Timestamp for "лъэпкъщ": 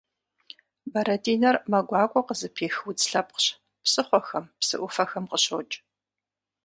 3.11-3.45